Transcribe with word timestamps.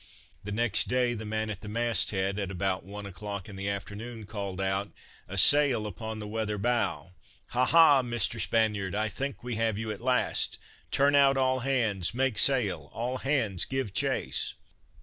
The 0.43 0.51
next 0.51 0.87
day 0.87 1.13
the 1.13 1.25
man 1.27 1.51
at 1.51 1.61
the 1.61 1.67
mast 1.69 2.09
head, 2.09 2.39
at 2.39 2.49
about 2.49 2.83
one 2.83 3.05
o'clock 3.05 3.47
in 3.47 3.55
the 3.55 3.69
afternoon, 3.69 4.25
called 4.25 4.59
out: 4.59 4.91
"A 5.27 5.37
sail 5.37 5.85
upon 5.85 6.17
the 6.17 6.27
weather 6.27 6.57
bow! 6.57 7.11
Ha! 7.49 7.65
Ha! 7.65 8.01
Mr. 8.01 8.41
Spaniard, 8.41 8.95
I 8.95 9.09
think 9.09 9.43
we 9.43 9.57
have 9.57 9.77
you 9.77 9.91
at 9.91 10.01
last. 10.01 10.57
Turn 10.89 11.13
out 11.13 11.37
all 11.37 11.59
hands! 11.59 12.15
make 12.15 12.39
sail! 12.39 12.89
All 12.93 13.19
hands 13.19 13.63
give 13.63 13.93
chase!" 13.93 14.55